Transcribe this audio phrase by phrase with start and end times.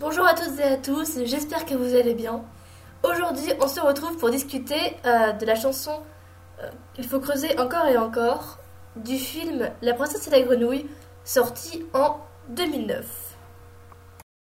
[0.00, 2.42] Bonjour à toutes et à tous, j'espère que vous allez bien.
[3.04, 6.02] Aujourd'hui, on se retrouve pour discuter euh, de la chanson
[6.60, 8.58] euh, Il faut creuser encore et encore
[8.96, 10.86] du film La princesse et la grenouille,
[11.24, 12.16] sorti en
[12.48, 13.06] 2009.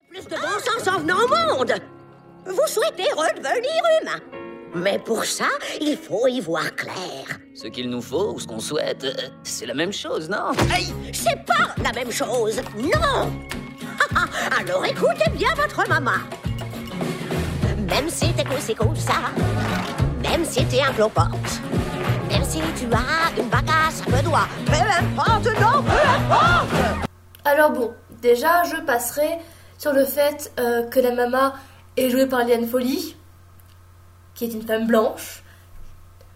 [0.09, 1.75] Plus de bon sens en venant au monde
[2.47, 4.21] Vous souhaitez redevenir humain
[4.77, 5.47] mais pour ça,
[5.81, 7.39] il faut y voir clair.
[7.55, 9.13] Ce qu'il nous faut ou ce qu'on souhaite, euh,
[9.45, 10.51] c'est la même chose, non?
[10.69, 13.31] Hey, c'est pas la même chose, non
[14.61, 16.19] Alors écoutez bien votre maman.
[17.89, 19.15] Même si t'es c'est comme ça,
[20.23, 21.61] même si t'es un cloporte,
[22.31, 27.09] même si tu as une bagasse à peu doigts, peu importe, non, peu
[27.45, 29.39] Alors bon, déjà, je passerai
[29.79, 31.53] sur le fait euh, que la maman
[31.97, 33.17] est jouée par Liane Folly,
[34.35, 35.43] qui est une femme blanche.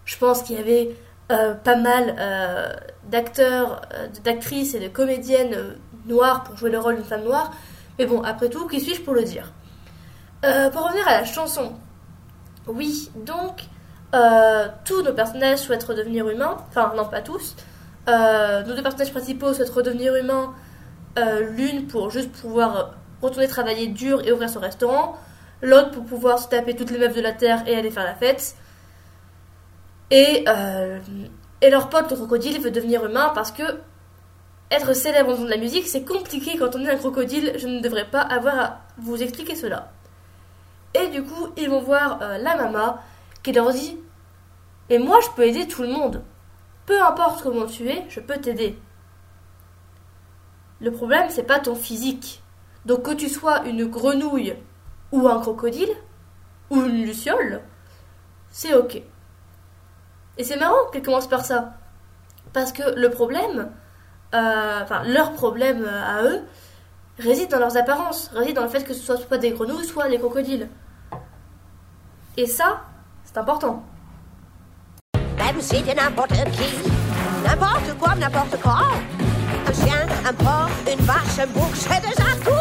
[0.05, 0.95] Je pense qu'il y avait
[1.31, 2.73] euh, pas mal euh,
[3.05, 3.81] d'acteurs,
[4.23, 5.77] d'actrices et de comédiennes
[6.09, 7.51] noires pour jouer le rôle d'une femme noire.
[7.97, 9.53] Mais bon, après tout, qui suis-je pour le dire?
[10.41, 11.73] Pour revenir à la chanson,
[12.67, 13.63] oui, donc
[14.85, 16.57] tous nos personnages souhaitent redevenir humains.
[16.69, 17.55] Enfin, non, pas tous.
[18.07, 20.53] nos deux personnages principaux souhaitent redevenir humains.
[21.17, 25.17] L'une pour juste pouvoir retourner travailler dur et ouvrir son restaurant
[25.61, 28.15] l'autre pour pouvoir se taper toutes les meufs de la Terre et aller faire la
[28.15, 28.55] fête.
[30.11, 30.99] Et, euh,
[31.61, 33.63] et leur pote, le crocodile, veut devenir humain parce que
[34.71, 37.53] être célèbre dans de la musique, c'est compliqué quand on est un crocodile.
[37.57, 39.91] Je ne devrais pas avoir à vous expliquer cela.
[40.93, 43.01] Et du coup, ils vont voir euh, la mama
[43.43, 43.97] qui leur dit
[44.89, 46.23] Et moi, je peux aider tout le monde.
[46.85, 48.77] Peu importe comment tu es, je peux t'aider.
[50.81, 52.41] Le problème, c'est pas ton physique.
[52.85, 54.55] Donc que tu sois une grenouille
[55.11, 55.93] ou un crocodile,
[56.69, 57.61] ou une luciole,
[58.51, 59.01] c'est ok.
[60.37, 61.73] Et c'est marrant qu'elle commence par ça.
[62.53, 63.71] Parce que le problème,
[64.33, 66.41] enfin leur problème à eux,
[67.17, 70.07] réside dans leurs apparences, réside dans le fait que ce soit soit des grenouilles, soit
[70.09, 70.69] des crocodiles.
[72.37, 72.81] Et ça,
[73.25, 73.83] c'est important.
[75.37, 76.89] Même si t'es n'importe qui,
[77.43, 78.81] n'importe quoi, n'importe quoi,
[79.67, 82.59] un chien, un porc, une vache, un bouc, c'est déjà tout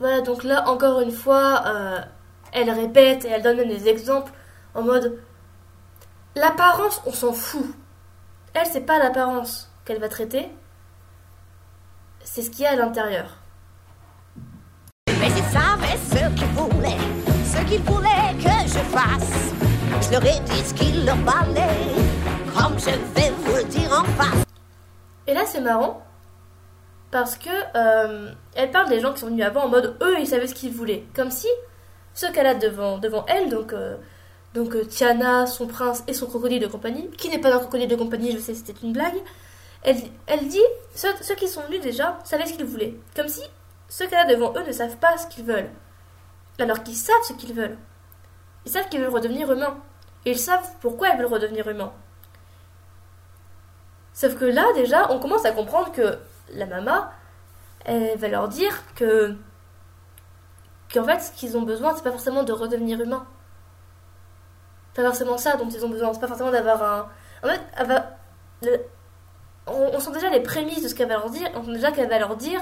[0.00, 1.98] voilà, donc là, encore une fois, euh,
[2.52, 4.32] elle répète et elle donne des exemples
[4.74, 5.18] en mode
[6.36, 7.64] L'apparence, on s'en fout.
[8.54, 10.48] Elle, c'est pas l'apparence qu'elle va traiter,
[12.22, 13.38] c'est ce qu'il y a à l'intérieur.
[15.08, 16.96] Mais c'est ça, mais ce qu'ils voulaient,
[17.44, 19.52] ce qu'ils voulaient que je fasse.
[20.02, 21.68] Je leur ai dit ce qu'il leur fallait,
[22.56, 24.44] comme je vais vous le dire en face.
[25.26, 26.04] Et là, c'est marrant,
[27.14, 30.26] parce que euh, elle parle des gens qui sont venus avant en mode eux ils
[30.26, 31.46] savaient ce qu'ils voulaient comme si
[32.12, 33.96] ce qu'elle a devant devant elle donc euh,
[34.54, 37.88] donc euh, Tiana son prince et son crocodile de compagnie qui n'est pas un crocodile
[37.88, 39.20] de compagnie je sais c'était une blague
[39.84, 40.62] elle, dit
[40.94, 42.94] ceux, ceux, qui sont venus déjà savaient ce qu'ils voulaient.
[43.14, 43.42] Comme si
[43.88, 45.70] ceux qu'elle a devant eux ne savent pas ce qu'ils veulent.
[46.58, 47.76] Alors qu'ils savent ce qu'ils veulent.
[48.64, 49.76] Ils savent qu'ils veulent redevenir humains.
[50.24, 51.92] Et ils savent pourquoi ils veulent redevenir humains.
[54.14, 56.18] Sauf que là déjà on commence à comprendre que
[56.54, 57.04] la maman,
[57.84, 59.36] elle va leur dire que
[60.92, 63.26] qu'en fait, ce qu'ils ont besoin, c'est pas forcément de redevenir humain.
[64.94, 66.12] Pas forcément ça dont ils ont besoin.
[66.12, 67.08] C'est pas forcément d'avoir un.
[67.42, 68.16] En fait, elle va.
[69.66, 71.48] On, sent déjà les prémices de ce qu'elle va leur dire.
[71.54, 72.60] On sent déjà qu'elle va leur dire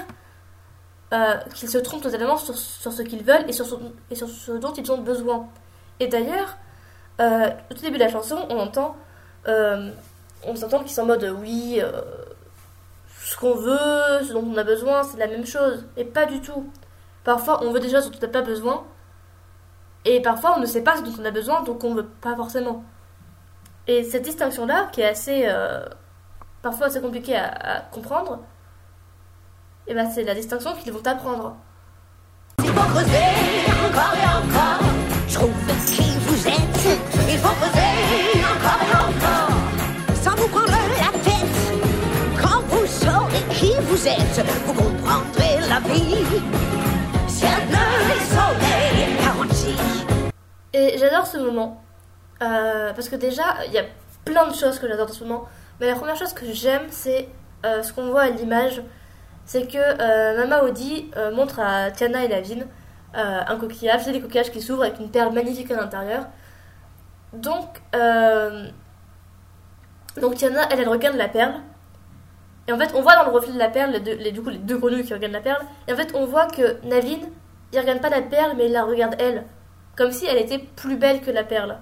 [1.13, 3.75] euh, qu'ils se trompent totalement sur, ce qu'ils veulent et sur, ce,
[4.13, 5.47] sur ce dont ils ont besoin.
[5.99, 6.57] Et d'ailleurs,
[7.21, 8.95] euh, au tout début de la chanson, on entend.
[9.47, 9.91] Euh,
[10.45, 11.79] on s'entend qu'ils sont en mode oui,
[13.23, 15.85] ce qu'on veut, ce dont on a besoin, c'est la même chose.
[15.97, 16.69] Et pas du tout.
[17.23, 18.83] Parfois, on veut déjà ce dont on n'a pas besoin.
[20.05, 22.35] Et parfois, on ne sait pas ce dont on a besoin, donc on veut pas
[22.35, 22.83] forcément.
[23.87, 25.43] Et cette distinction-là, qui est assez.
[25.45, 25.85] Euh,
[26.61, 28.39] parfois assez compliquée à, comprendre,
[29.85, 31.57] et eh ben c'est la distinction qu'ils vont apprendre.
[32.59, 33.09] Il faut creuser
[33.85, 34.89] encore et encore.
[35.27, 35.51] Je trouve
[35.87, 36.99] qui vous êtes.
[37.29, 40.15] Il faut creuser encore et encore.
[40.21, 41.13] Sans vous prendre la
[43.63, 46.15] qui vous êtes, vous comprendrez la vie.
[51.37, 51.81] Moment.
[52.41, 53.83] Euh, parce que déjà, il y a
[54.25, 55.47] plein de choses que j'adore dans ce moment.
[55.79, 57.27] Mais la première chose que j'aime, c'est
[57.65, 58.81] euh, ce qu'on voit à l'image.
[59.45, 62.65] C'est que euh, Mama Audi montre à Tiana et Lavine
[63.13, 64.01] un coquillage.
[64.05, 66.25] C'est des coquillages qui s'ouvrent avec une perle magnifique à l'intérieur.
[67.33, 67.81] Donc,
[70.19, 71.55] donc Tiana, elle, elle regarde la perle.
[72.67, 74.41] Et en fait, on voit dans le reflet de la perle, les deux, les, du
[74.41, 75.61] coup, les deux grenouilles qui regardent la perle.
[75.87, 77.19] Et en fait, on voit que Navin,
[77.73, 79.43] il regarde pas la perle, mais il la regarde elle.
[79.95, 81.77] Comme si elle était plus belle que la perle.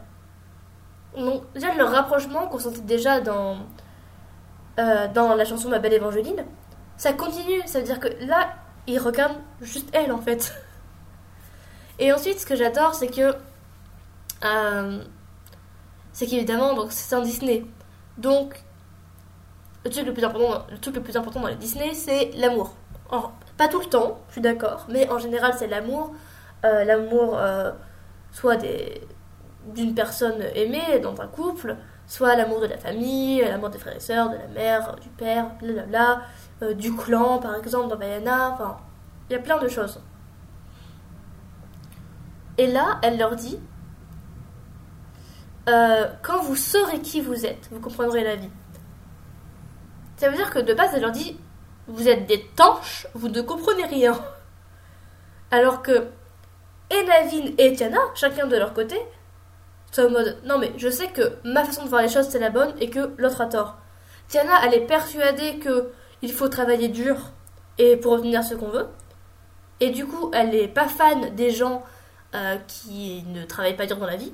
[1.17, 3.57] Donc, déjà, le rapprochement qu'on sentait déjà dans,
[4.79, 6.45] euh, dans la chanson Ma belle Évangeline,
[6.97, 7.61] ça continue.
[7.65, 8.53] Ça veut dire que là,
[8.87, 10.53] il regarde juste elle en fait.
[11.99, 13.35] Et ensuite, ce que j'adore, c'est que.
[14.43, 15.03] Euh,
[16.13, 17.63] c'est qu'évidemment, c'est un Disney.
[18.17, 18.61] Donc,
[19.85, 22.73] le truc le plus important, le truc le plus important dans les Disney, c'est l'amour.
[23.57, 26.13] Pas tout le temps, je suis d'accord, mais en général, c'est l'amour.
[26.65, 27.35] Euh, l'amour,
[28.31, 28.57] soit
[29.65, 31.75] d'une personne aimée dans un couple,
[32.07, 35.51] soit l'amour de la famille, l'amour des frères et sœurs, de la mère, du père,
[35.61, 36.21] blablabla,
[36.63, 38.77] euh, du clan par exemple dans Bayana, enfin,
[39.29, 40.01] il y a plein de choses.
[42.57, 43.59] Et là, elle leur dit
[45.69, 48.49] euh, quand vous saurez qui vous êtes, vous comprendrez la vie.
[50.17, 51.39] Ça veut dire que de base, elle leur dit
[51.87, 54.19] vous êtes des tanches, vous ne comprenez rien.
[55.49, 56.07] Alors que
[56.91, 58.95] Enavin et Tiana, chacun de leur côté,
[59.91, 62.39] sont en mode non mais je sais que ma façon de voir les choses c'est
[62.39, 63.77] la bonne et que l'autre a tort.
[64.27, 65.91] Tiana, elle est persuadée que
[66.21, 67.17] il faut travailler dur
[67.77, 68.87] et pour obtenir ce qu'on veut.
[69.79, 71.83] Et du coup, elle n'est pas fan des gens
[72.35, 74.33] euh, qui ne travaillent pas dur dans la vie.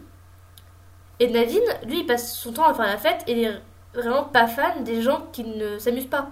[1.19, 3.61] Et Navin, lui, il passe son temps à faire la fête et il est
[3.93, 6.29] vraiment pas fan des gens qui ne s'amusent pas.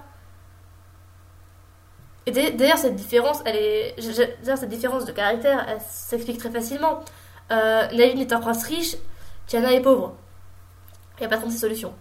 [2.27, 7.01] Et d'ailleurs, cette différence, cette différence de caractère, elle s'explique très facilement.
[7.51, 8.95] Euh, Navin est un prince riche,
[9.45, 10.15] Tiana est pauvre.
[11.17, 11.93] Il n'y a pas 36 solutions.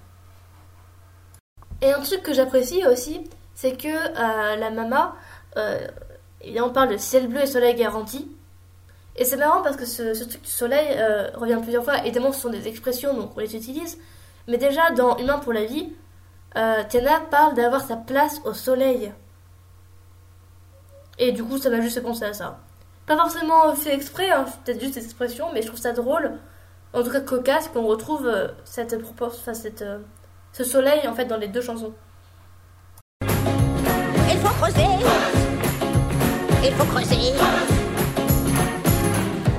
[1.83, 5.15] Et un truc que j'apprécie aussi, c'est que euh, la mama,
[5.59, 5.87] euh,
[6.59, 8.35] on parle de ciel bleu et soleil garanti.
[9.17, 11.99] Et c'est marrant parce que ce, truc du soleil euh, revient plusieurs fois.
[12.01, 13.99] Évidemment, ce sont des expressions, donc on les utilise.
[14.49, 15.93] Mais déjà, dans Humain pour la vie,
[16.57, 19.13] euh, Tiana parle d'avoir sa place au soleil.
[21.19, 22.59] Et du coup, ça m'a juste pensé à ça.
[23.07, 26.33] Pas forcément fait exprès, hein, peut-être juste des expressions, mais je trouve ça drôle.
[26.93, 29.85] En tout cas, cocasse qu'on retrouve euh, cette, enfin, cette,
[30.53, 31.93] ce soleil en fait dans les deux chansons.
[33.21, 34.87] Il faut creuser,
[36.65, 37.33] il faut creuser.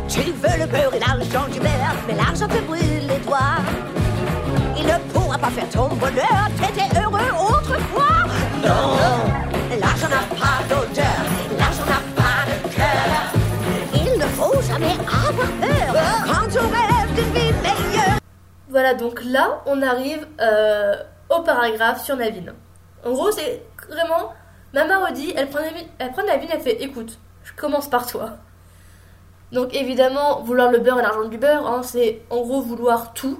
[0.08, 3.40] Tu veux le beurre et l'argent du beurre, mais l'argent peut brûler toi.
[4.78, 7.20] Il ne pourra pas faire ton bonheur, t'étais heureux
[7.50, 8.26] autrefois.
[8.64, 9.45] Non,
[18.76, 20.96] Voilà, donc là, on arrive euh,
[21.30, 22.52] au paragraphe sur Navine.
[23.06, 24.34] En gros, c'est vraiment,
[24.74, 28.32] Mama redit, elle prend, Navine, elle elle fait, écoute, je commence par toi.
[29.54, 33.40] Donc évidemment, vouloir le beurre et l'argent du beurre, hein, c'est en gros vouloir tout.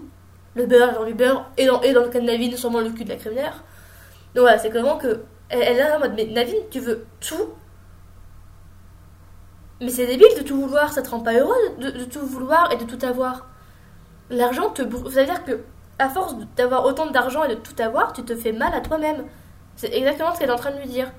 [0.54, 3.10] Le beurre, l'argent du beurre, et dans, le cas de Navine, sûrement le cul de
[3.10, 3.66] la crémière.
[4.36, 5.24] Donc voilà, c'est vraiment que.
[5.50, 7.50] Elle, est là en mode, mais Navine, tu veux tout?
[9.82, 12.78] Mais c'est débile de tout vouloir, ça te rend pas heureux de, tout vouloir et
[12.78, 13.48] de tout avoir.
[14.30, 14.82] L'argent te.
[14.82, 15.64] Ça veut dire que,
[16.00, 19.26] à force d'avoir autant d'argent et de tout avoir, tu te fais mal à toi-même.
[19.76, 21.12] C'est exactement ce qu'elle est en train de lui dire.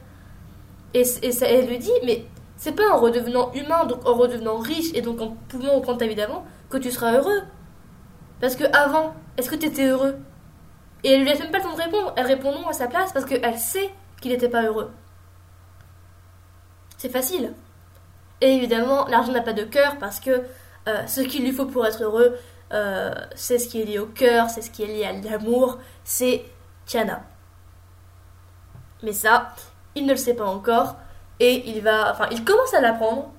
[0.95, 1.03] Et,
[1.43, 2.25] elle lui dit, mais
[2.57, 6.07] c'est pas en redevenant humain, donc en redevenant riche et donc en pouvant reprendre ta
[6.07, 7.43] vie d'avant, que tu seras heureux.
[8.41, 10.17] Parce que avant, est-ce que tu étais heureux?
[11.05, 12.13] Et elle lui laisse même pas le temps de répondre.
[12.17, 14.91] Elle répond non à sa place parce qu'elle sait qu'il n'était pas heureux.
[16.97, 17.53] C'est facile.
[18.41, 20.43] Et évidemment, l'argent n'a pas de cœur parce que
[20.89, 22.37] euh, ce qu'il lui faut pour être heureux,
[22.73, 25.79] euh, c'est ce qui est lié au cœur, c'est ce qui est lié à l'amour,
[26.05, 26.45] c'est
[26.85, 27.23] Tiana.
[29.03, 29.55] Mais ça,
[29.95, 30.97] il ne le sait pas encore
[31.39, 33.31] et il va, enfin, il commence à l'apprendre.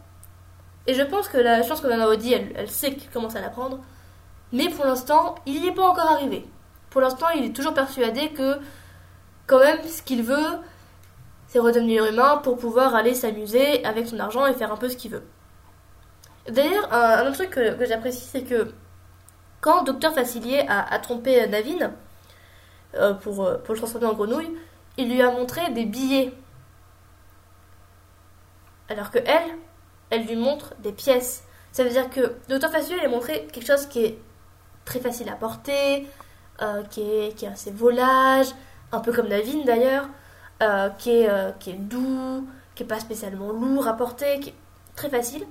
[0.86, 3.42] Et je pense que la chance que Nana dit, elle, elle sait qu'il commence à
[3.42, 3.80] l'apprendre.
[4.54, 6.46] Mais pour l'instant, il n'y est pas encore arrivé.
[6.90, 8.60] Pour l'instant, il est toujours persuadé que,
[9.46, 10.60] quand même, ce qu'il veut,
[11.48, 14.96] c'est redevenir humain pour pouvoir aller s'amuser avec son argent et faire un peu ce
[14.96, 15.24] qu'il veut.
[16.50, 18.72] D'ailleurs, un, autre truc que, j'apprécie, c'est que
[19.68, 21.92] quand Docteur Facilier a, trompé Navine
[22.96, 24.58] euh, pour, euh, pour le transformer en grenouille,
[24.96, 26.32] il lui a montré des billets
[28.88, 29.58] alors que elle,
[30.10, 31.44] elle lui montre des pièces.
[31.74, 34.18] Ça veut dire que Docteur Facile, elle a montré quelque chose qui est
[34.86, 36.08] très facile à porter,
[36.62, 38.48] euh, qui, est, qui a assez volage,
[38.94, 40.08] un peu comme Navine d'ailleurs,
[40.64, 44.56] euh, qui, est, qui est doux, qui est pas spécialement lourd à porter, qui est
[44.96, 45.46] très facile.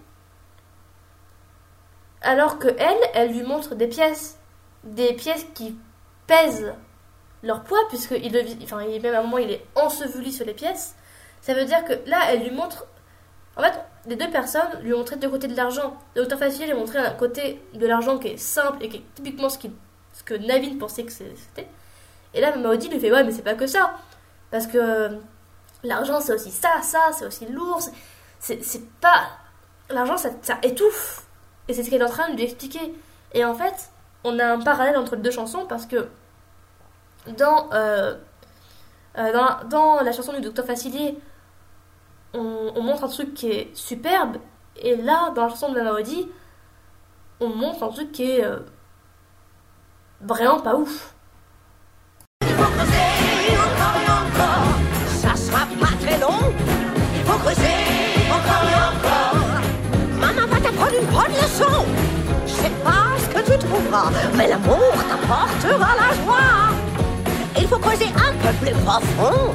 [2.23, 4.39] Alors que elle, elle lui montre des pièces,
[4.85, 5.77] des pièces qui
[6.27, 6.75] pèsent
[7.43, 10.95] leur poids, puisqu'il enfin, même à un moment il est enseveli sur les pièces.
[11.41, 12.87] Ça veut dire que là, elle lui montre
[13.57, 13.73] en fait,
[14.07, 15.97] les deux personnes lui ont montré deux côtés de l'argent.
[16.15, 18.99] Le docteur Facile lui a montré un côté de l'argent qui est simple et qui
[18.99, 19.59] est typiquement ce
[20.25, 21.69] que Navin pensait que c'était.
[22.35, 23.95] Et là, Maudit lui fait Ouais, mais c'est pas que ça.
[24.51, 25.09] Parce que euh,
[25.83, 27.81] l'argent, c'est aussi ça, ça, c'est aussi lourd.
[28.39, 29.29] C'est pas.
[29.89, 31.26] L'argent, ça, ça, étouffe.
[31.69, 32.95] Et c'est ce qu'elle est en train de lui expliquer.
[33.33, 33.91] Et en fait,
[34.25, 36.09] on a un parallèle entre les deux chansons parce que
[37.37, 38.15] dans, euh,
[39.19, 41.19] euh, dans, dans, la chanson du docteur Facilier,
[42.35, 44.37] on, on montre un truc qui est superbe,
[44.79, 46.29] et là, dans la chanson de Mama Audi,
[47.41, 48.59] on montre un truc qui est euh,
[50.21, 51.15] vraiment pas ouf.
[64.37, 66.75] Mais l'amour t'apportera la joie.
[67.59, 69.55] Il faut creuser un peu plus profond.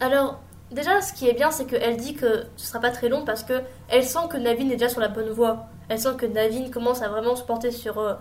[0.00, 3.24] Alors, déjà, ce qui est bien, c'est qu'elle dit que ce sera pas très long
[3.24, 5.66] parce que elle sent que Navin est déjà sur la bonne voie.
[5.88, 8.14] Elle sent que Navin commence à vraiment se porter sur, euh,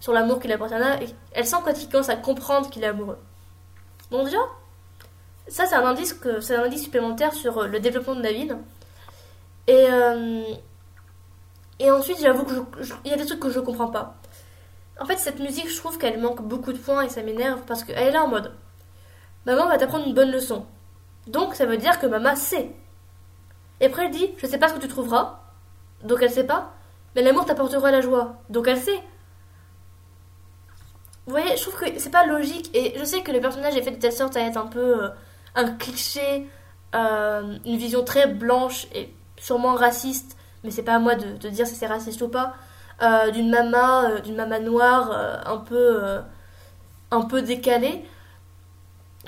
[0.00, 1.02] sur l'amour qu'il apporte à Anna.
[1.02, 3.18] Et elle sent quand il commence à comprendre qu'il est amoureux.
[4.10, 4.38] Donc déjà,
[5.48, 8.58] ça c'est un indice c'est un indice supplémentaire sur euh, le développement de Navin.
[9.66, 10.42] Et euh,
[11.78, 14.16] et ensuite, j'avoue que je- je- il y a des trucs que je comprends pas.
[15.00, 17.84] En fait, cette musique, je trouve qu'elle manque beaucoup de points et ça m'énerve parce
[17.84, 18.52] qu'elle est là en mode
[19.46, 20.66] Maman va t'apprendre une bonne leçon.
[21.26, 22.70] Donc ça veut dire que maman sait.
[23.80, 25.40] Et après elle dit, je sais pas ce que tu trouveras.
[26.04, 26.74] Donc elle sait pas.
[27.16, 28.36] Mais l'amour t'apportera la joie.
[28.50, 29.00] Donc elle sait.
[31.26, 32.70] Vous voyez, je trouve que c'est pas logique.
[32.74, 35.04] Et je sais que le personnage est fait de telle sorte à être un peu
[35.04, 35.08] euh,
[35.54, 36.46] un cliché,
[36.94, 40.36] euh, une vision très blanche et sûrement raciste.
[40.62, 42.54] Mais c'est pas à moi de, de dire si c'est raciste ou pas.
[43.02, 46.20] Euh, d'une mama, euh, d'une mama noire euh, un peu,
[47.10, 48.04] un peu décalée.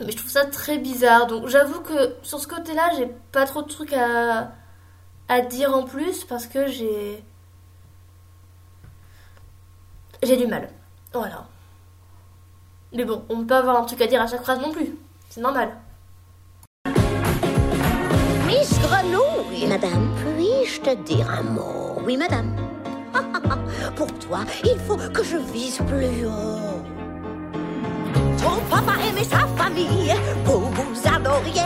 [0.01, 1.27] Mais je trouve ça très bizarre.
[1.27, 4.53] Donc j'avoue que sur ce côté-là, j'ai pas trop de trucs à,
[5.29, 7.23] à dire en plus parce que j'ai.
[10.23, 10.69] J'ai du mal.
[11.13, 11.45] Voilà.
[12.93, 14.97] Mais bon, on peut pas avoir un truc à dire à chaque phrase non plus.
[15.29, 15.73] C'est normal.
[18.47, 20.13] Miss Grenouille, Madame
[20.63, 22.01] puis-je te dire un mot?
[22.05, 22.72] Oui, madame.
[23.97, 26.83] Pour toi, il faut que je vise plus haut.
[28.39, 30.15] Ton papa aimait sa famille,
[30.45, 31.63] vous vous adoriez.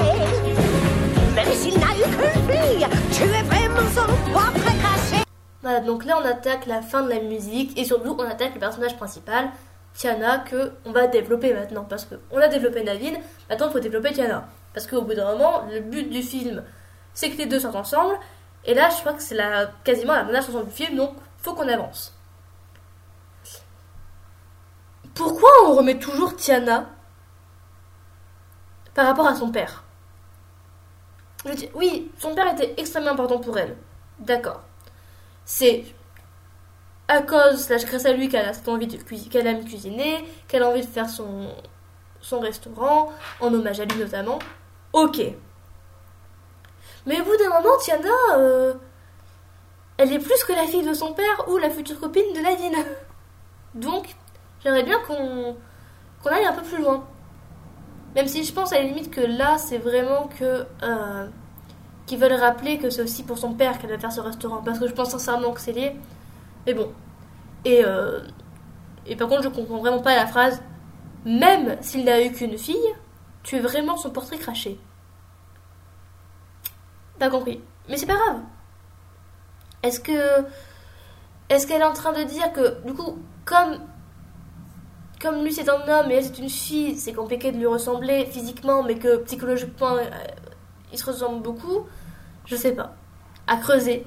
[1.35, 5.23] Même s'il n'a eu qu'une fille, tu es vraiment son portrait craché.
[5.63, 8.61] Voilà, donc là on attaque la fin de la musique et surtout on attaque le
[8.61, 9.49] personnage principal,
[9.95, 11.85] Tiana, que on va développer maintenant.
[11.89, 13.15] Parce que on a développé Navin,
[13.49, 14.49] maintenant il faut développer Tiana.
[14.75, 16.63] Parce qu'au bout d'un moment, le but du film,
[17.15, 18.15] c'est que les deux sortent ensemble.
[18.67, 21.13] Et là, je crois que c'est la, quasiment la dernière chanson du film, donc
[21.47, 22.13] faut qu'on avance.
[25.15, 26.91] Pourquoi on remet toujours Tiana
[28.95, 29.85] par rapport à son père?
[31.75, 33.77] Oui, son père était extrêmement important pour elle.
[34.19, 34.63] D'accord.
[35.45, 35.85] C'est
[37.07, 40.65] à cause, slash grâce à lui, qu'elle a cette envie de qu'elle aime cuisiner, qu'elle
[40.65, 41.49] a envie de faire son,
[42.21, 44.41] son restaurant, en hommage à lui notamment.
[44.93, 45.21] Ok.
[47.07, 48.75] Mais au bout d'un moment, Tiana, euh,
[49.99, 52.85] elle est plus que la fille de son père ou la future copine de Nadine.
[53.75, 54.15] Donc,
[54.63, 55.57] j'aimerais bien qu'on
[56.31, 57.07] aille un peu plus loin.
[58.15, 60.67] Même si je pense à la limite que là, c'est vraiment que.
[60.83, 61.29] Euh,
[62.07, 64.63] qu'ils veulent rappeler que c'est aussi pour son père qu'elle va faire ce restaurant.
[64.65, 65.97] Parce que je pense sincèrement que c'est lié.
[66.65, 66.93] Mais bon.
[67.65, 68.21] Et, euh,
[69.07, 70.63] et par contre, je comprends vraiment pas la phrase
[71.25, 72.95] Même s'il n'a eu qu'une fille,
[73.43, 74.79] tu es vraiment son portrait craché.
[77.19, 77.61] Pas compris.
[77.89, 78.41] Mais c'est pas grave.
[79.87, 80.45] Est-ce que.
[81.49, 83.79] Est-ce qu'elle est en train de dire que, du coup, comme.
[85.21, 88.27] Comme lui c'est un homme et elle c'est une fille, c'est compliqué de lui ressembler
[88.27, 90.03] physiquement, mais que psychologiquement euh,
[90.93, 91.87] ils se ressemblent beaucoup
[92.45, 92.95] Je sais pas.
[93.47, 94.05] À creuser.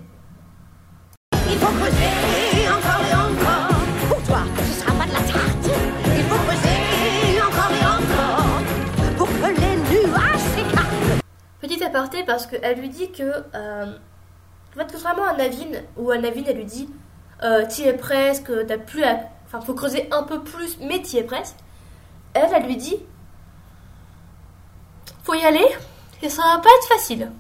[1.34, 3.80] Il faut creuser encore et encore.
[4.08, 5.70] Pour toi, ce sera pas de la tarte.
[6.16, 9.18] Il faut creuser encore et encore.
[9.18, 11.24] Pour que les nuages s'écartent.
[11.60, 13.46] Petit aparté parce qu'elle lui dit que.
[13.56, 13.98] Euh,
[14.76, 16.90] en fait, contrairement à Navin, où à Navin elle lui dit
[17.44, 19.20] euh, T'y es presque, t'as plus à.
[19.46, 21.56] Enfin, faut creuser un peu plus, mais t'y es presque.
[22.34, 22.98] Elle, elle lui dit
[25.24, 25.66] Faut y aller,
[26.22, 27.32] et ça va pas être facile.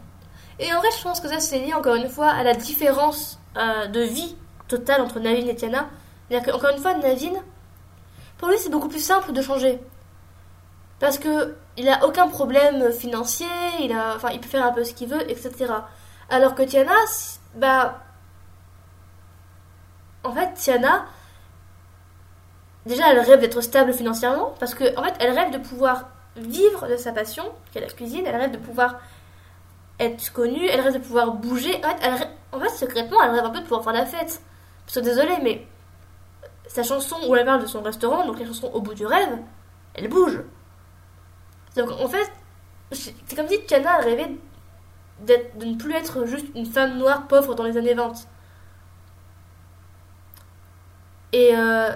[0.60, 3.40] Et en vrai, je pense que ça, c'est lié encore une fois à la différence
[3.58, 4.36] euh, de vie
[4.68, 5.88] totale entre Navin et Tiana.
[6.28, 7.40] C'est-à-dire qu'encore une fois, Navin,
[8.38, 9.80] pour lui, c'est beaucoup plus simple de changer.
[11.00, 13.48] Parce que il a aucun problème financier,
[13.80, 15.74] il a, enfin, il peut faire un peu ce qu'il veut, etc.
[16.30, 16.94] Alors que Tiana,
[17.56, 18.02] bah,
[20.24, 21.06] en fait, Tiana,
[22.86, 26.88] déjà, elle rêve d'être stable financièrement, parce que, en fait, elle rêve de pouvoir vivre
[26.88, 27.44] de sa passion,
[27.76, 29.00] est la cuisine, elle rêve de pouvoir
[30.00, 31.76] être connue, elle rêve de pouvoir bouger.
[31.84, 34.42] En fait, elle en fait, secrètement, elle rêve un peu de pouvoir faire la fête.
[34.86, 35.68] Parce que désolée, mais
[36.68, 39.38] sa chanson où elle parle de son restaurant, donc la chanson Au bout du rêve,
[39.94, 40.40] elle bouge.
[41.76, 42.32] Donc en fait,
[42.92, 44.32] c'est comme si Tiana rêvait
[45.26, 48.14] de ne plus être juste une femme noire pauvre dans les années 20.
[51.34, 51.92] Et euh,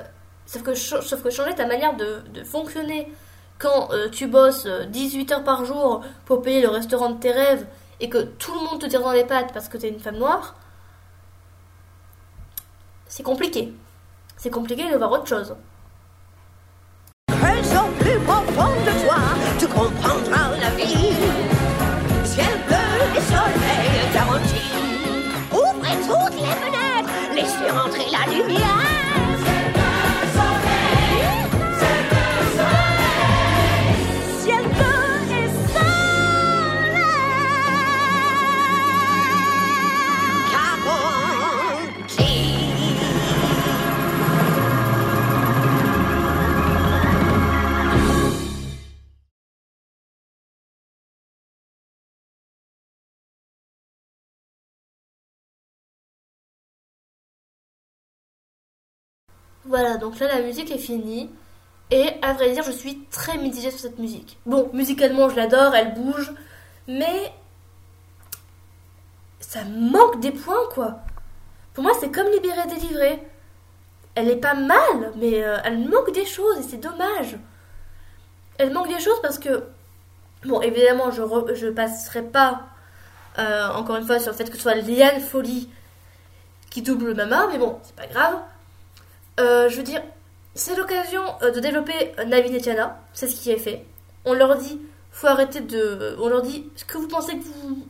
[0.45, 3.11] sauf, que, sauf que changer ta manière de, de fonctionner
[3.57, 7.31] quand euh, tu bosses euh, 18 heures par jour pour payer le restaurant de tes
[7.31, 7.65] rêves
[7.99, 10.17] et que tout le monde te tire dans les pattes parce que t'es une femme
[10.17, 10.55] noire,
[13.07, 13.73] c'est compliqué.
[14.37, 15.55] C'est compliqué de voir autre chose.
[17.99, 19.19] Plus toi,
[19.57, 20.82] tu comprendras la vie.
[27.33, 28.92] Laissez entrer la lumière.
[59.65, 61.29] Voilà, donc là la musique est finie.
[61.91, 64.37] Et à vrai dire, je suis très mitigée sur cette musique.
[64.45, 66.33] Bon, musicalement, je l'adore, elle bouge.
[66.87, 67.31] Mais.
[69.39, 70.99] Ça manque des points, quoi.
[71.73, 73.21] Pour moi, c'est comme Libéré, délivré.
[74.15, 77.37] Elle est pas mal, mais euh, elle manque des choses et c'est dommage.
[78.57, 79.63] Elle manque des choses parce que.
[80.45, 82.63] Bon, évidemment, je, re- je passerai pas,
[83.37, 85.69] euh, encore une fois, sur le fait que ce soit Liane Folie
[86.69, 88.39] qui double Mama, mais bon, c'est pas grave.
[89.39, 90.01] Euh, je veux dire,
[90.55, 93.85] c'est l'occasion euh, de développer Navin et Tiana, c'est ce qui est fait.
[94.25, 94.79] On leur dit,
[95.11, 96.15] faut arrêter de.
[96.19, 97.87] On leur dit, ce que vous pensez que vous,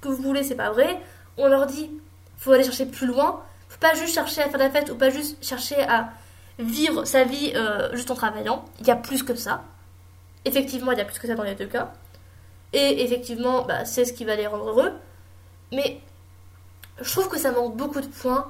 [0.00, 1.00] que vous voulez, c'est pas vrai.
[1.36, 1.90] On leur dit,
[2.36, 3.42] faut aller chercher plus loin.
[3.68, 6.10] Faut pas juste chercher à faire la fête ou pas juste chercher à
[6.58, 8.64] vivre sa vie euh, juste en travaillant.
[8.80, 9.64] Il y a plus que ça.
[10.44, 11.92] Effectivement, il y a plus que ça dans les deux cas.
[12.72, 14.92] Et effectivement, bah, c'est ce qui va les rendre heureux.
[15.72, 16.00] Mais
[17.00, 18.48] je trouve que ça manque beaucoup de points.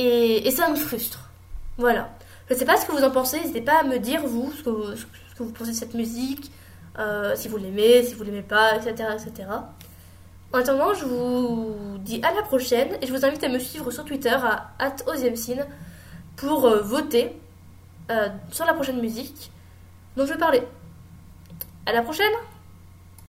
[0.00, 1.28] Et, ça me frustre.
[1.76, 2.10] Voilà.
[2.48, 4.62] Je sais pas ce que vous en pensez, n'hésitez pas à me dire, vous, ce
[4.62, 4.70] que
[5.42, 6.52] vous, pensez de cette musique,
[6.98, 9.48] euh, si vous l'aimez, si vous l'aimez pas, etc., etc.
[10.52, 13.90] En attendant, je vous dis à la prochaine et je vous invite à me suivre
[13.90, 14.72] sur Twitter à
[15.08, 15.66] @osiemsin
[16.36, 17.32] pour euh, voter
[18.10, 19.50] euh, sur la prochaine musique
[20.16, 20.62] dont je vais parler.
[21.86, 22.32] À la prochaine